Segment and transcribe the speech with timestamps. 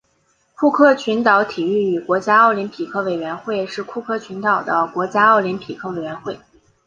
[0.55, 6.39] 库克群岛体育与国家奥林匹克委员会是库克群岛的国家奥林匹克委员会。